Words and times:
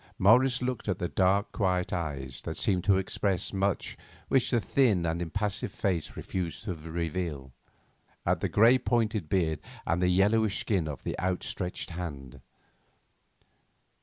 Morris 0.17 0.63
looked 0.63 0.89
at 0.89 0.97
the 0.97 1.07
dark, 1.07 1.51
quiet 1.51 1.93
eyes 1.93 2.41
that 2.43 2.57
seemed 2.57 2.83
to 2.83 2.97
express 2.97 3.53
much 3.53 3.95
which 4.29 4.49
the 4.49 4.59
thin 4.59 5.05
and 5.05 5.21
impassive 5.21 5.71
face 5.71 6.17
refused 6.17 6.63
to 6.63 6.73
reveal; 6.73 7.51
at 8.25 8.39
the 8.39 8.49
grey 8.49 8.79
pointed 8.79 9.29
beard 9.29 9.59
and 9.85 10.01
the 10.01 10.07
yellowish 10.07 10.59
skin 10.59 10.87
of 10.87 11.03
the 11.03 11.13
outstretched 11.19 11.95
arm. 11.95 12.33